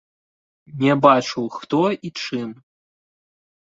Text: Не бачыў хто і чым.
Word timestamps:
Не 0.85 0.93
бачыў 1.05 1.45
хто 1.59 1.81
і 2.11 2.15
чым. 2.25 2.49